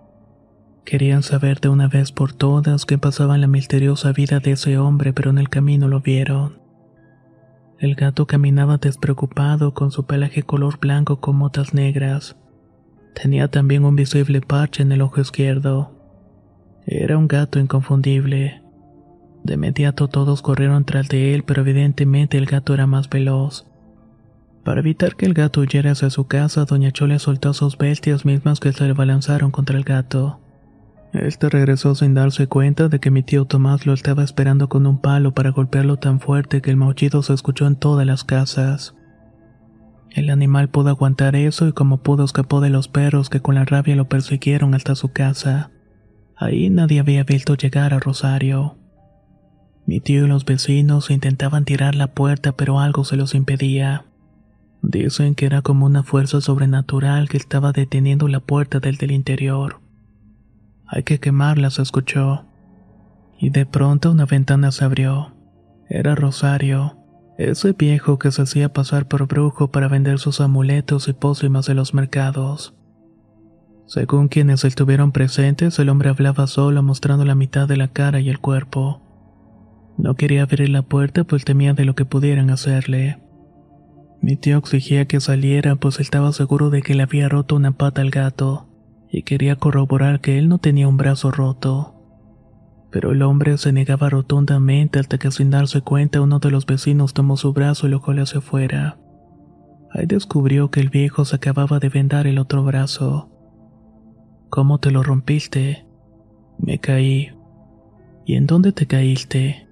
Querían 0.86 1.22
saber 1.22 1.60
de 1.60 1.70
una 1.70 1.88
vez 1.88 2.12
por 2.12 2.34
todas 2.34 2.86
qué 2.86 2.98
pasaba 2.98 3.36
en 3.36 3.41
la 3.41 3.48
misteriosa 3.48 4.12
vida 4.12 4.39
de 4.39 4.51
ese 4.51 4.77
hombre, 4.77 5.13
pero 5.13 5.29
en 5.29 5.38
el 5.38 5.50
camino 5.50 5.88
lo 5.88 6.01
vieron. 6.01 6.60
El 7.77 7.96
gato 7.96 8.25
caminaba 8.25 8.77
despreocupado 8.77 9.74
con 9.74 9.91
su 9.91 10.06
pelaje 10.06 10.44
color 10.44 10.79
blanco 10.79 11.20
con 11.20 11.36
motas 11.36 11.74
negras. 11.74 12.36
Tenía 13.13 13.48
también 13.50 13.86
un 13.86 13.96
visible 13.96 14.42
parche 14.42 14.84
en 14.84 14.92
el 14.92 15.01
ojo 15.01 15.22
izquierdo. 15.22 15.92
Era 16.86 17.18
un 17.18 17.28
gato 17.28 17.60
inconfundible. 17.60 18.62
De 19.44 19.54
inmediato 19.54 20.08
todos 20.08 20.42
corrieron 20.42 20.86
tras 20.86 21.08
de 21.08 21.34
él, 21.36 21.44
pero 21.44 21.62
evidentemente 21.62 22.38
el 22.38 22.46
gato 22.46 22.74
era 22.74 22.88
más 22.88 23.10
veloz. 23.10 23.66
Para 24.63 24.82
evitar 24.82 25.16
que 25.16 25.25
el 25.25 25.34
gato 25.34 25.62
huyera 25.62 25.92
hacia 25.92 26.10
su 26.10 26.28
casa, 26.28 26.66
Doña 26.66 26.92
Chole 26.92 27.20
soltó 27.20 27.50
a 27.50 27.54
sus 27.54 27.78
bestias 27.78 28.25
mismas 28.25 28.60
que 28.60 28.74
se 28.74 28.86
le 28.86 28.94
balanzaron 28.94 29.51
contra 29.51 29.78
el 29.78 29.84
gato. 29.84 30.39
Este 31.13 31.50
regresó 31.50 31.96
sin 31.96 32.13
darse 32.13 32.48
cuenta 32.48 32.88
de 32.88 33.00
que 33.00 33.10
mi 33.10 33.24
tío 33.24 33.46
Tomás 33.46 33.88
lo 33.88 33.94
estaba 33.94 34.24
esperando 34.24 34.70
con 34.70 34.86
un 34.86 35.00
palo 35.00 35.34
para 35.34 35.50
golpearlo 35.50 35.98
tan 35.98 36.20
fuerte 36.20 36.62
que 36.62 36.70
el 36.70 36.78
maullido 36.78 37.24
se 37.24 37.34
escuchó 37.34 37.66
en 37.66 37.78
todas 37.78 38.06
las 38.06 38.24
casas. 38.24 38.96
El 40.12 40.30
animal 40.30 40.70
pudo 40.70 40.89
aguantar 40.89 41.36
eso 41.36 41.68
y 41.68 41.74
como 41.74 42.01
pudo 42.01 42.24
escapó 42.24 42.62
de 42.62 42.70
los 42.70 42.88
perros 42.88 43.30
que 43.30 43.42
con 43.42 43.56
la 43.56 43.66
rabia 43.66 43.96
lo 43.96 44.10
persiguieron 44.10 44.74
hasta 44.74 44.96
su 44.96 45.12
casa. 45.12 45.72
Ahí 46.36 46.70
nadie 46.70 47.00
había 47.00 47.24
visto 47.24 47.56
llegar 47.56 47.94
a 47.94 48.00
Rosario. 48.00 48.78
Mi 49.86 50.00
tío 50.00 50.25
y 50.25 50.28
los 50.28 50.46
vecinos 50.46 51.10
intentaban 51.10 51.66
tirar 51.66 51.96
la 51.96 52.13
puerta 52.13 52.54
pero 52.54 52.80
algo 52.80 53.04
se 53.04 53.18
los 53.18 53.36
impedía. 53.36 54.06
Dicen 54.82 55.36
que 55.36 55.46
era 55.46 55.62
como 55.62 55.86
una 55.86 56.04
fuerza 56.04 56.42
sobrenatural 56.42 57.28
que 57.28 57.38
estaba 57.38 57.72
deteniendo 57.72 58.28
la 58.28 58.39
puerta 58.39 58.80
del 58.80 59.12
interior. 59.12 59.82
Hay 60.88 61.04
que 61.04 61.20
quemarla, 61.20 61.70
se 61.70 61.82
escuchó. 61.82 62.46
Y 63.38 63.51
de 63.51 63.66
pronto 63.66 64.12
una 64.12 64.25
ventana 64.25 64.72
se 64.72 64.86
abrió. 64.86 65.36
Era 65.88 66.16
Rosario, 66.16 66.99
ese 67.39 67.72
viejo 67.72 68.19
que 68.19 68.31
se 68.31 68.41
hacía 68.41 68.74
pasar 68.74 69.08
por 69.08 69.25
brujo 69.25 69.72
para 69.72 69.88
vender 69.88 70.19
sus 70.19 70.41
amuletos 70.41 71.08
y 71.08 71.13
pócimas 71.13 71.65
de 71.65 71.74
los 71.74 71.93
mercados. 71.93 72.75
Según 73.88 74.27
quienes 74.27 74.65
estuvieron 74.65 75.13
presentes, 75.13 75.79
el 75.79 75.88
hombre 75.88 76.10
hablaba 76.10 76.48
solo 76.48 76.84
mostrando 76.84 77.24
la 77.24 77.36
mitad 77.36 77.65
de 77.65 77.77
la 77.77 77.88
cara 77.88 78.19
y 78.19 78.29
el 78.29 78.39
cuerpo. 78.39 79.01
No 79.98 80.15
quería 80.15 80.43
abrir 80.43 80.67
la 80.67 80.81
puerta 80.81 81.24
pues 81.24 81.46
temía 81.46 81.74
de 81.74 81.86
lo 81.86 81.96
que 81.96 82.03
pudieran 82.03 82.50
hacerle. 82.50 83.19
Mi 84.22 84.36
tío 84.36 84.58
exigía 84.58 85.05
que 85.05 85.22
saliera 85.22 85.77
pues 85.77 86.01
estaba 86.01 86.34
seguro 86.34 86.69
de 86.69 86.81
que 86.81 86.93
le 86.93 87.03
había 87.03 87.29
roto 87.29 87.55
una 87.55 87.72
pata 87.72 88.01
al 88.01 88.12
gato 88.12 88.67
y 89.10 89.24
quería 89.24 89.55
corroborar 89.55 90.19
que 90.19 90.38
él 90.38 90.50
no 90.50 90.58
tenía 90.58 90.89
un 90.89 90.98
brazo 90.98 91.31
roto. 91.31 91.99
Pero 92.91 93.12
el 93.12 93.22
hombre 93.22 93.58
se 93.58 93.72
negaba 93.72 94.10
rotundamente 94.10 95.00
hasta 95.00 95.17
que 95.17 95.31
sin 95.31 95.51
darse 95.51 95.81
cuenta 95.81 96.22
uno 96.22 96.39
de 96.39 96.51
los 96.51 96.65
vecinos 96.65 97.13
tomó 97.13 97.38
su 97.38 97.53
brazo 97.53 97.88
y 97.88 97.91
lo 97.91 98.01
coló 98.01 98.24
hacia 98.24 98.39
afuera. 98.39 98.98
Ahí 99.91 100.05
descubrió 100.05 100.69
que 100.72 100.79
el 100.79 100.89
viejo 100.89 101.25
se 101.25 101.36
acababa 101.36 101.79
de 101.79 101.89
vendar 101.89 102.27
el 102.27 102.39
otro 102.39 102.63
brazo. 102.63 103.29
¿Cómo 104.50 104.79
te 104.79 104.91
lo 104.91 105.03
rompiste? 105.03 105.86
Me 106.58 106.79
caí. 106.79 107.31
¿Y 108.25 108.36
en 108.36 108.48
dónde 108.48 108.72
te 108.72 108.86
caíste? 108.86 109.67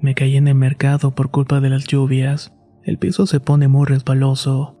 Me 0.00 0.14
caí 0.14 0.36
en 0.36 0.48
el 0.48 0.54
mercado 0.54 1.14
por 1.14 1.30
culpa 1.30 1.60
de 1.60 1.70
las 1.70 1.86
lluvias. 1.86 2.52
El 2.82 2.98
piso 2.98 3.26
se 3.26 3.38
pone 3.38 3.68
muy 3.68 3.86
resbaloso. 3.86 4.76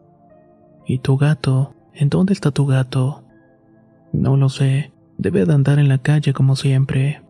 ¿Y 0.86 0.98
tu 0.98 1.16
gato? 1.16 1.74
¿En 1.94 2.08
dónde 2.08 2.32
está 2.32 2.50
tu 2.50 2.66
gato? 2.66 3.24
No 4.12 4.36
lo 4.36 4.48
sé. 4.48 4.91
Debe 5.22 5.46
de 5.46 5.54
andar 5.54 5.78
en 5.78 5.88
la 5.88 5.98
calle 5.98 6.32
como 6.32 6.56
siempre. 6.56 7.22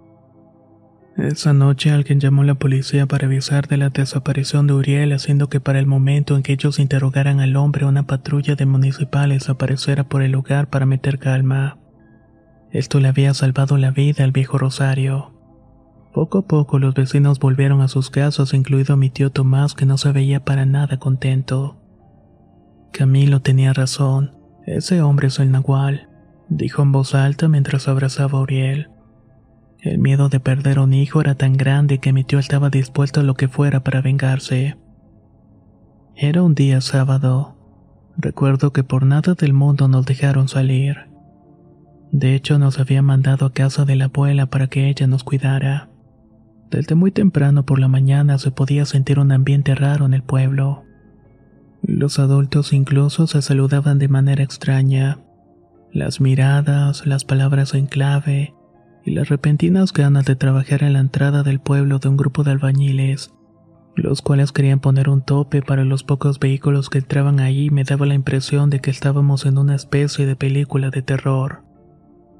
Esa 1.18 1.52
noche 1.52 1.90
alguien 1.90 2.20
llamó 2.20 2.40
a 2.40 2.46
la 2.46 2.54
policía 2.54 3.04
para 3.04 3.26
avisar 3.26 3.68
de 3.68 3.76
la 3.76 3.90
desaparición 3.90 4.66
de 4.66 4.72
Uriel, 4.72 5.12
haciendo 5.12 5.50
que 5.50 5.60
para 5.60 5.78
el 5.78 5.86
momento 5.86 6.34
en 6.34 6.42
que 6.42 6.54
ellos 6.54 6.78
interrogaran 6.78 7.40
al 7.40 7.54
hombre 7.54 7.84
una 7.84 8.06
patrulla 8.06 8.54
de 8.54 8.64
municipales 8.64 9.50
apareciera 9.50 10.04
por 10.04 10.22
el 10.22 10.32
lugar 10.32 10.70
para 10.70 10.86
meter 10.86 11.18
calma. 11.18 11.76
Esto 12.70 12.98
le 12.98 13.08
había 13.08 13.34
salvado 13.34 13.76
la 13.76 13.90
vida 13.90 14.24
al 14.24 14.32
viejo 14.32 14.56
Rosario. 14.56 15.34
Poco 16.14 16.38
a 16.38 16.46
poco 16.46 16.78
los 16.78 16.94
vecinos 16.94 17.40
volvieron 17.40 17.82
a 17.82 17.88
sus 17.88 18.08
casas, 18.08 18.54
incluido 18.54 18.96
mi 18.96 19.10
tío 19.10 19.28
Tomás, 19.28 19.74
que 19.74 19.84
no 19.84 19.98
se 19.98 20.12
veía 20.12 20.42
para 20.42 20.64
nada 20.64 20.98
contento. 20.98 21.76
Camilo 22.90 23.42
tenía 23.42 23.74
razón, 23.74 24.34
ese 24.64 25.02
hombre 25.02 25.26
es 25.26 25.38
el 25.40 25.50
Nahual 25.50 26.08
dijo 26.56 26.82
en 26.82 26.92
voz 26.92 27.14
alta 27.14 27.48
mientras 27.48 27.88
abrazaba 27.88 28.38
a 28.38 28.42
Uriel. 28.42 28.90
El 29.80 29.98
miedo 29.98 30.28
de 30.28 30.38
perder 30.38 30.78
un 30.78 30.94
hijo 30.94 31.20
era 31.20 31.34
tan 31.34 31.54
grande 31.54 31.98
que 31.98 32.12
mi 32.12 32.24
tío 32.24 32.38
estaba 32.38 32.70
dispuesto 32.70 33.20
a 33.20 33.22
lo 33.24 33.34
que 33.34 33.48
fuera 33.48 33.82
para 33.82 34.00
vengarse. 34.00 34.76
Era 36.14 36.42
un 36.42 36.54
día 36.54 36.80
sábado. 36.80 37.56
Recuerdo 38.16 38.72
que 38.72 38.84
por 38.84 39.04
nada 39.04 39.34
del 39.34 39.54
mundo 39.54 39.88
nos 39.88 40.06
dejaron 40.06 40.48
salir. 40.48 41.08
De 42.12 42.34
hecho, 42.34 42.58
nos 42.58 42.78
había 42.78 43.00
mandado 43.00 43.46
a 43.46 43.52
casa 43.52 43.84
de 43.84 43.96
la 43.96 44.04
abuela 44.04 44.46
para 44.46 44.66
que 44.66 44.88
ella 44.88 45.06
nos 45.06 45.24
cuidara. 45.24 45.88
Desde 46.70 46.94
muy 46.94 47.10
temprano 47.10 47.64
por 47.64 47.78
la 47.78 47.88
mañana 47.88 48.38
se 48.38 48.50
podía 48.50 48.84
sentir 48.84 49.18
un 49.18 49.32
ambiente 49.32 49.74
raro 49.74 50.06
en 50.06 50.14
el 50.14 50.22
pueblo. 50.22 50.84
Los 51.82 52.18
adultos 52.18 52.72
incluso 52.72 53.26
se 53.26 53.42
saludaban 53.42 53.98
de 53.98 54.08
manera 54.08 54.44
extraña. 54.44 55.18
Las 55.92 56.22
miradas, 56.22 57.06
las 57.06 57.24
palabras 57.24 57.74
en 57.74 57.84
clave 57.84 58.54
y 59.04 59.10
las 59.10 59.28
repentinas 59.28 59.92
ganas 59.92 60.24
de 60.24 60.36
trabajar 60.36 60.82
en 60.82 60.94
la 60.94 61.00
entrada 61.00 61.42
del 61.42 61.60
pueblo 61.60 61.98
de 61.98 62.08
un 62.08 62.16
grupo 62.16 62.44
de 62.44 62.52
albañiles, 62.52 63.34
los 63.94 64.22
cuales 64.22 64.52
querían 64.52 64.80
poner 64.80 65.10
un 65.10 65.20
tope 65.20 65.60
para 65.60 65.84
los 65.84 66.02
pocos 66.02 66.40
vehículos 66.40 66.88
que 66.88 66.98
entraban 66.98 67.40
ahí 67.40 67.68
me 67.68 67.84
daba 67.84 68.06
la 68.06 68.14
impresión 68.14 68.70
de 68.70 68.80
que 68.80 68.90
estábamos 68.90 69.44
en 69.44 69.58
una 69.58 69.74
especie 69.74 70.24
de 70.24 70.34
película 70.34 70.88
de 70.88 71.02
terror. 71.02 71.62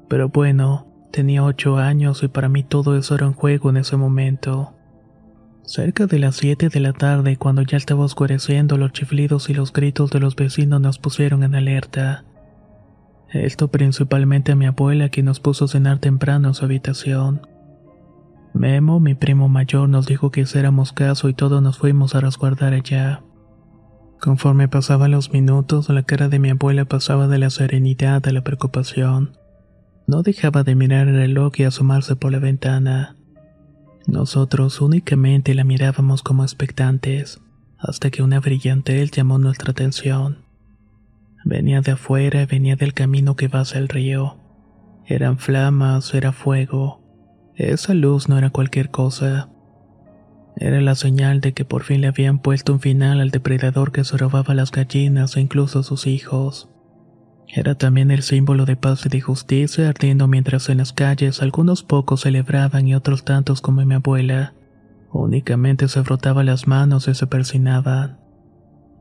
Pero 0.09 0.29
bueno, 0.29 0.87
tenía 1.11 1.43
ocho 1.43 1.77
años 1.77 2.23
y 2.23 2.29
para 2.29 2.49
mí 2.49 2.63
todo 2.63 2.97
eso 2.97 3.13
era 3.13 3.27
un 3.27 3.33
juego 3.33 3.69
en 3.69 3.77
ese 3.77 3.97
momento. 3.97 4.73
Cerca 5.61 6.07
de 6.07 6.17
las 6.17 6.37
siete 6.37 6.69
de 6.69 6.79
la 6.79 6.93
tarde, 6.93 7.37
cuando 7.37 7.61
ya 7.61 7.77
estaba 7.77 8.03
oscureciendo, 8.03 8.79
los 8.79 8.93
chiflidos 8.93 9.47
y 9.51 9.53
los 9.53 9.71
gritos 9.71 10.09
de 10.09 10.19
los 10.19 10.35
vecinos 10.35 10.81
nos 10.81 10.97
pusieron 10.97 11.43
en 11.43 11.53
alerta. 11.53 12.25
Esto 13.33 13.69
principalmente 13.69 14.51
a 14.51 14.55
mi 14.55 14.67
abuela 14.67 15.09
quien 15.09 15.25
nos 15.25 15.39
puso 15.39 15.65
a 15.65 15.67
cenar 15.67 15.97
temprano 15.97 16.49
en 16.49 16.53
su 16.53 16.65
habitación. 16.65 17.41
Memo, 18.53 18.99
mi 18.99 19.15
primo 19.15 19.49
mayor, 19.49 19.89
nos 19.89 20.05
dijo 20.05 20.29
que 20.29 20.41
hiciéramos 20.41 20.93
caso 20.93 21.27
y 21.29 21.33
todos 21.33 21.61
nos 21.61 21.79
fuimos 21.79 22.13
a 22.13 22.21
resguardar 22.21 22.73
allá. 22.73 23.23
Conforme 24.21 24.67
pasaban 24.67 25.11
los 25.11 25.31
minutos, 25.31 25.89
la 25.89 26.03
cara 26.03 26.29
de 26.29 26.37
mi 26.37 26.51
abuela 26.51 26.85
pasaba 26.85 27.27
de 27.27 27.39
la 27.39 27.49
serenidad 27.49 28.25
a 28.27 28.31
la 28.31 28.43
preocupación. 28.43 29.35
No 30.05 30.21
dejaba 30.21 30.63
de 30.63 30.75
mirar 30.75 31.07
el 31.07 31.15
reloj 31.15 31.53
y 31.57 31.63
asomarse 31.63 32.15
por 32.15 32.31
la 32.31 32.39
ventana. 32.39 33.15
Nosotros 34.05 34.79
únicamente 34.79 35.55
la 35.55 35.63
mirábamos 35.63 36.21
como 36.21 36.43
expectantes, 36.43 37.41
hasta 37.79 38.11
que 38.11 38.21
una 38.21 38.39
brillante 38.39 39.03
llamó 39.07 39.39
nuestra 39.39 39.71
atención. 39.71 40.42
Venía 41.43 41.81
de 41.81 41.91
afuera 41.91 42.41
y 42.41 42.45
venía 42.45 42.75
del 42.75 42.93
camino 42.93 43.35
que 43.35 43.47
va 43.47 43.61
hacia 43.61 43.79
el 43.79 43.89
río. 43.89 44.37
Eran 45.05 45.37
flamas, 45.37 46.13
era 46.13 46.31
fuego. 46.31 47.01
Esa 47.55 47.93
luz 47.93 48.29
no 48.29 48.37
era 48.37 48.49
cualquier 48.49 48.89
cosa. 48.89 49.49
Era 50.55 50.79
la 50.81 50.95
señal 50.95 51.41
de 51.41 51.53
que 51.53 51.65
por 51.65 51.83
fin 51.83 52.01
le 52.01 52.07
habían 52.07 52.39
puesto 52.39 52.73
un 52.73 52.79
final 52.79 53.19
al 53.19 53.31
depredador 53.31 53.91
que 53.91 54.03
se 54.03 54.17
robaba 54.17 54.53
las 54.53 54.71
gallinas 54.71 55.35
e 55.35 55.41
incluso 55.41 55.79
a 55.79 55.83
sus 55.83 56.07
hijos. 56.07 56.69
Era 57.47 57.75
también 57.75 58.09
el 58.11 58.23
símbolo 58.23 58.65
de 58.65 58.75
paz 58.75 59.05
y 59.05 59.09
de 59.09 59.21
justicia 59.21 59.89
ardiendo 59.89 60.27
mientras 60.27 60.69
en 60.69 60.77
las 60.77 60.93
calles 60.93 61.41
algunos 61.41 61.83
pocos 61.83 62.21
celebraban 62.21 62.87
y 62.87 62.95
otros 62.95 63.25
tantos 63.25 63.61
como 63.61 63.85
mi 63.85 63.95
abuela. 63.95 64.53
Únicamente 65.11 65.87
se 65.87 66.03
frotaba 66.03 66.43
las 66.43 66.67
manos 66.67 67.07
y 67.07 67.13
se 67.13 67.27
persinaban. 67.27 68.22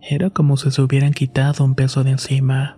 Era 0.05 0.31
como 0.31 0.57
si 0.57 0.73
se 0.73 0.83
hubieran 0.83 1.13
quitado 1.13 1.65
un 1.65 1.77
peso 1.77 2.03
de 2.03 2.11
encima. 2.11 2.77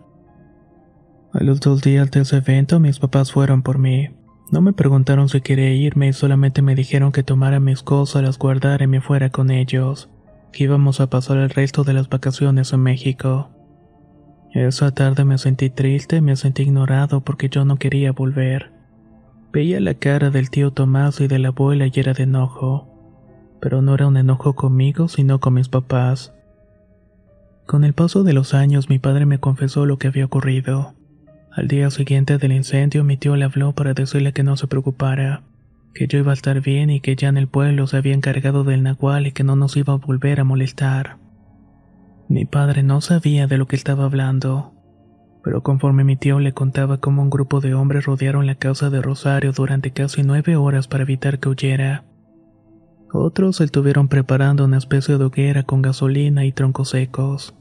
A 1.33 1.43
los 1.43 1.59
dos 1.59 1.81
días 1.81 2.11
de 2.11 2.21
ese 2.21 2.37
evento 2.37 2.79
mis 2.81 2.99
papás 2.99 3.33
fueron 3.33 3.63
por 3.63 3.79
mí. 3.79 4.11
No 4.53 4.61
me 4.61 4.75
preguntaron 4.75 5.31
si 5.31 5.41
quería 5.41 5.73
irme 5.73 6.09
y 6.09 6.13
solamente 6.13 6.61
me 6.61 6.75
dijeron 6.75 7.13
que 7.13 7.23
tomara 7.23 7.61
mis 7.61 7.83
cosas, 7.83 8.23
las 8.23 8.39
guardara 8.39 8.85
y 8.85 8.89
me 8.89 9.01
fuera 9.01 9.31
con 9.31 9.51
ellos, 9.51 10.11
que 10.53 10.65
íbamos 10.65 11.01
a 11.01 11.09
pasar 11.09 11.39
el 11.39 11.49
resto 11.49 11.83
de 11.83 11.95
las 11.95 12.11
vacaciones 12.11 12.75
en 12.75 12.81
México. 12.83 13.49
Esa 14.53 14.93
tarde 14.93 15.25
me 15.25 15.39
sentí 15.39 15.71
triste, 15.71 16.21
me 16.21 16.37
sentí 16.37 16.63
ignorado 16.63 17.23
porque 17.23 17.49
yo 17.49 17.65
no 17.65 17.77
quería 17.77 18.13
volver. 18.13 18.71
Veía 19.51 19.81
la 19.81 19.95
cara 19.95 20.31
del 20.31 20.51
tío 20.51 20.73
Tomás 20.73 21.23
y 21.23 21.27
de 21.27 21.39
la 21.39 21.49
abuela 21.49 21.87
y 21.87 21.93
era 21.95 22.13
de 22.13 22.25
enojo. 22.25 22.87
Pero 23.61 23.81
no 23.81 23.95
era 23.95 24.07
un 24.07 24.19
enojo 24.19 24.55
conmigo, 24.55 25.09
sino 25.09 25.41
con 25.41 25.55
mis 25.55 25.69
papás. 25.69 26.35
Con 27.67 27.85
el 27.85 27.95
paso 27.95 28.25
de 28.25 28.35
los 28.35 28.53
años 28.53 28.91
mi 28.91 28.99
padre 28.99 29.25
me 29.25 29.39
confesó 29.39 29.87
lo 29.87 29.97
que 29.99 30.09
había 30.09 30.27
ocurrido. 30.27 30.95
Al 31.51 31.67
día 31.67 31.91
siguiente 31.91 32.37
del 32.37 32.53
incendio 32.53 33.05
mi 33.05 33.17
tío 33.17 33.37
le 33.37 33.45
habló 33.45 33.73
para 33.73 33.95
decirle 33.95 34.33
que 34.33 34.43
no 34.43 34.57
se 34.57 34.67
preocupara, 34.67 35.43
que 35.95 36.07
yo 36.07 36.19
iba 36.19 36.33
a 36.33 36.35
estar 36.35 36.61
bien 36.61 36.91
y 36.91 37.01
que 37.01 37.17
ya 37.17 37.29
en 37.29 37.39
el 37.39 37.49
pueblo 37.49 37.87
se 37.87 37.97
había 37.97 38.13
encargado 38.13 38.65
del 38.65 38.83
nahual 38.83 39.27
y 39.27 39.33
que 39.33 39.45
no 39.45 39.57
nos 39.57 39.77
iba 39.77 39.95
a 39.95 39.97
volver 39.97 40.41
a 40.41 40.45
molestar. 40.45 41.17
Mi 42.29 42.45
padre 42.45 42.83
no 42.83 43.01
sabía 43.01 43.47
de 43.47 43.57
lo 43.57 43.67
que 43.67 43.77
estaba 43.77 44.05
hablando, 44.05 44.75
pero 45.43 45.63
conforme 45.63 46.05
mi 46.05 46.17
tío 46.17 46.41
le 46.41 46.53
contaba 46.53 46.99
cómo 46.99 47.23
un 47.23 47.31
grupo 47.31 47.61
de 47.61 47.75
hombres 47.75 48.05
rodearon 48.05 48.47
la 48.47 48.57
casa 48.57 48.91
de 48.91 49.01
Rosario 49.01 49.53
durante 49.53 49.93
casi 49.93 50.23
nueve 50.23 50.57
horas 50.57 50.89
para 50.89 51.05
evitar 51.05 51.39
que 51.39 51.49
huyera. 51.49 52.05
Otros 53.17 53.61
estuvieron 53.61 54.09
preparando 54.09 54.65
una 54.65 54.77
especie 54.77 55.19
de 55.19 55.25
hoguera 55.25 55.63
con 55.63 55.83
gasolina 55.83 56.45
y 56.47 56.51
troncos 56.51 56.89
secos. 56.89 57.55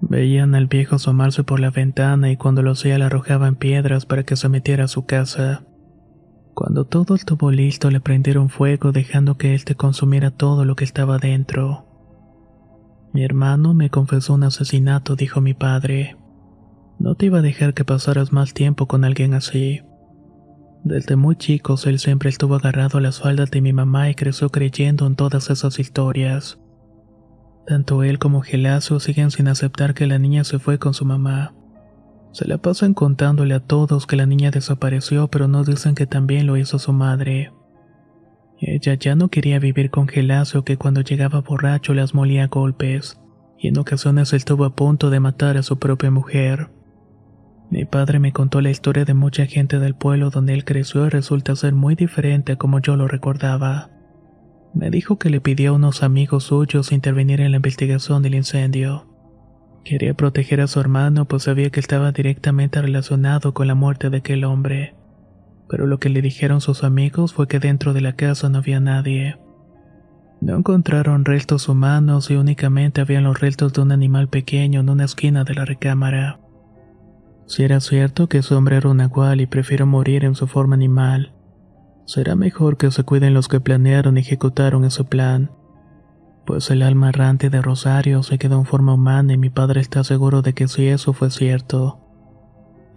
Veían 0.00 0.54
al 0.54 0.68
viejo 0.68 0.94
asomarse 0.94 1.42
por 1.42 1.58
la 1.58 1.70
ventana 1.70 2.30
y 2.30 2.36
cuando 2.36 2.62
lo 2.62 2.70
hacía 2.70 2.96
le 2.96 3.06
arrojaban 3.06 3.56
piedras 3.56 4.06
para 4.06 4.22
que 4.22 4.36
se 4.36 4.48
metiera 4.48 4.84
a 4.84 4.88
su 4.88 5.04
casa. 5.04 5.64
Cuando 6.54 6.84
todo 6.84 7.16
estuvo 7.16 7.50
listo 7.50 7.90
le 7.90 7.98
prendieron 7.98 8.50
fuego 8.50 8.92
dejando 8.92 9.36
que 9.36 9.52
él 9.52 9.64
te 9.64 9.74
consumiera 9.74 10.30
todo 10.30 10.64
lo 10.64 10.76
que 10.76 10.84
estaba 10.84 11.18
dentro. 11.18 11.84
Mi 13.12 13.24
hermano 13.24 13.74
me 13.74 13.90
confesó 13.90 14.34
un 14.34 14.44
asesinato, 14.44 15.16
dijo 15.16 15.40
mi 15.40 15.54
padre. 15.54 16.16
No 17.00 17.16
te 17.16 17.26
iba 17.26 17.40
a 17.40 17.42
dejar 17.42 17.74
que 17.74 17.84
pasaras 17.84 18.32
más 18.32 18.54
tiempo 18.54 18.86
con 18.86 19.04
alguien 19.04 19.34
así. 19.34 19.80
Desde 20.84 21.14
muy 21.14 21.36
chicos 21.36 21.86
él 21.86 21.98
siempre 22.00 22.28
estuvo 22.28 22.56
agarrado 22.56 22.98
a 22.98 23.00
las 23.00 23.20
faldas 23.20 23.50
de 23.50 23.60
mi 23.60 23.72
mamá 23.72 24.10
y 24.10 24.14
creció 24.14 24.50
creyendo 24.50 25.06
en 25.06 25.14
todas 25.14 25.48
esas 25.50 25.78
historias. 25.78 26.58
Tanto 27.66 28.02
él 28.02 28.18
como 28.18 28.42
Gelacio 28.42 28.98
siguen 28.98 29.30
sin 29.30 29.46
aceptar 29.46 29.94
que 29.94 30.08
la 30.08 30.18
niña 30.18 30.42
se 30.42 30.58
fue 30.58 30.78
con 30.78 30.94
su 30.94 31.04
mamá. 31.04 31.54
Se 32.32 32.48
la 32.48 32.58
pasan 32.58 32.94
contándole 32.94 33.54
a 33.54 33.60
todos 33.60 34.06
que 34.06 34.16
la 34.16 34.26
niña 34.26 34.50
desapareció, 34.50 35.28
pero 35.28 35.46
no 35.46 35.62
dicen 35.62 35.94
que 35.94 36.06
también 36.06 36.46
lo 36.46 36.56
hizo 36.56 36.78
su 36.80 36.92
madre. 36.92 37.52
Ella 38.58 38.94
ya 38.94 39.14
no 39.14 39.28
quería 39.28 39.58
vivir 39.58 39.90
con 39.90 40.08
Gelacio 40.08 40.64
que 40.64 40.76
cuando 40.76 41.02
llegaba 41.02 41.42
borracho 41.42 41.94
las 41.94 42.14
molía 42.14 42.44
a 42.44 42.48
golpes, 42.48 43.20
y 43.58 43.68
en 43.68 43.78
ocasiones 43.78 44.32
estuvo 44.32 44.64
a 44.64 44.74
punto 44.74 45.10
de 45.10 45.20
matar 45.20 45.56
a 45.56 45.62
su 45.62 45.78
propia 45.78 46.10
mujer. 46.10 46.70
Mi 47.72 47.84
padre 47.84 48.20
me 48.20 48.32
contó 48.32 48.60
la 48.60 48.70
historia 48.70 49.04
de 49.04 49.14
mucha 49.14 49.46
gente 49.46 49.80
del 49.80 49.96
pueblo 49.96 50.30
donde 50.30 50.54
él 50.54 50.64
creció 50.64 51.06
y 51.06 51.08
resulta 51.08 51.56
ser 51.56 51.72
muy 51.72 51.96
diferente 51.96 52.52
a 52.52 52.56
como 52.56 52.78
yo 52.78 52.94
lo 52.94 53.08
recordaba. 53.08 53.90
Me 54.72 54.90
dijo 54.90 55.18
que 55.18 55.28
le 55.28 55.40
pidió 55.40 55.70
a 55.70 55.74
unos 55.74 56.04
amigos 56.04 56.44
suyos 56.44 56.92
intervenir 56.92 57.40
en 57.40 57.50
la 57.50 57.56
investigación 57.56 58.22
del 58.22 58.36
incendio. 58.36 59.08
Quería 59.84 60.14
proteger 60.14 60.60
a 60.60 60.68
su 60.68 60.78
hermano 60.78 61.24
pues 61.24 61.42
sabía 61.42 61.70
que 61.70 61.80
estaba 61.80 62.12
directamente 62.12 62.80
relacionado 62.80 63.52
con 63.52 63.66
la 63.66 63.74
muerte 63.74 64.08
de 64.08 64.18
aquel 64.18 64.44
hombre 64.44 64.94
pero 65.72 65.86
lo 65.86 65.98
que 65.98 66.10
le 66.10 66.20
dijeron 66.20 66.60
sus 66.60 66.84
amigos 66.84 67.32
fue 67.32 67.48
que 67.48 67.58
dentro 67.58 67.94
de 67.94 68.02
la 68.02 68.12
casa 68.12 68.50
no 68.50 68.58
había 68.58 68.78
nadie. 68.78 69.38
No 70.42 70.58
encontraron 70.58 71.24
restos 71.24 71.66
humanos 71.66 72.30
y 72.30 72.34
únicamente 72.34 73.00
habían 73.00 73.24
los 73.24 73.40
restos 73.40 73.72
de 73.72 73.80
un 73.80 73.90
animal 73.90 74.28
pequeño 74.28 74.80
en 74.80 74.90
una 74.90 75.06
esquina 75.06 75.44
de 75.44 75.54
la 75.54 75.64
recámara. 75.64 76.41
Si 77.52 77.64
era 77.64 77.80
cierto 77.80 78.30
que 78.30 78.40
su 78.40 78.56
hombre 78.56 78.78
era 78.78 78.88
un 78.88 78.96
nahual 78.96 79.42
y 79.42 79.46
prefiero 79.46 79.84
morir 79.84 80.24
en 80.24 80.34
su 80.34 80.46
forma 80.46 80.74
animal, 80.74 81.34
será 82.06 82.34
mejor 82.34 82.78
que 82.78 82.90
se 82.90 83.02
cuiden 83.04 83.34
los 83.34 83.46
que 83.46 83.60
planearon 83.60 84.16
y 84.16 84.20
ejecutaron 84.20 84.86
ese 84.86 85.04
plan, 85.04 85.50
pues 86.46 86.70
el 86.70 86.80
alma 86.80 87.10
errante 87.10 87.50
de 87.50 87.60
Rosario 87.60 88.22
se 88.22 88.38
quedó 88.38 88.56
en 88.56 88.64
forma 88.64 88.94
humana 88.94 89.34
y 89.34 89.36
mi 89.36 89.50
padre 89.50 89.82
está 89.82 90.02
seguro 90.02 90.40
de 90.40 90.54
que 90.54 90.66
si 90.66 90.86
eso 90.86 91.12
fue 91.12 91.30
cierto, 91.30 91.98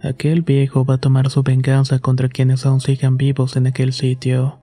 Aquel 0.02 0.40
viejo 0.40 0.86
va 0.86 0.94
a 0.94 0.98
tomar 0.98 1.28
su 1.28 1.42
venganza 1.42 1.98
contra 1.98 2.30
quienes 2.30 2.64
aún 2.64 2.80
sigan 2.80 3.18
vivos 3.18 3.56
en 3.56 3.66
aquel 3.66 3.92
sitio. 3.92 4.62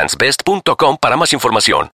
best.com 0.17 0.97
para 0.99 1.17
más 1.17 1.33
información. 1.33 1.91